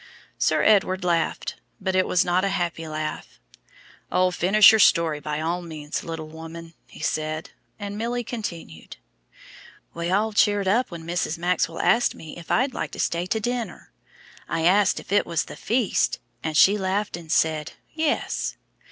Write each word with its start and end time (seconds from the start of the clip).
Sir 0.39 0.63
Edward 0.63 1.03
laughed, 1.05 1.57
but 1.79 1.95
it 1.95 2.07
was 2.07 2.25
not 2.25 2.43
a 2.43 2.49
happy 2.49 2.87
laugh. 2.87 3.39
"Oh, 4.11 4.31
finish 4.31 4.71
your 4.71 4.79
story 4.79 5.19
by 5.19 5.39
all 5.39 5.61
means, 5.61 6.03
little 6.03 6.27
woman," 6.27 6.73
he 6.87 7.01
said, 7.01 7.51
and 7.77 7.99
Milly 7.99 8.23
continued: 8.23 8.97
"We 9.93 10.09
all 10.09 10.33
cheered 10.33 10.67
up 10.67 10.89
when 10.89 11.05
Mrs. 11.05 11.37
Maxwell 11.37 11.77
asked 11.79 12.15
me 12.15 12.35
if 12.35 12.49
I'd 12.49 12.73
like 12.73 12.89
to 12.93 12.99
stay 12.99 13.27
to 13.27 13.39
dinner. 13.39 13.91
I 14.49 14.63
asked 14.65 14.99
if 14.99 15.11
it 15.11 15.27
was 15.27 15.45
the 15.45 15.55
feast, 15.55 16.17
and 16.43 16.57
she 16.57 16.79
laughed 16.79 17.15
and 17.15 17.31
said, 17.31 17.73
'Yes.' 17.93 18.57